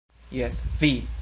Jes, 0.31 0.63
vi! 0.79 0.93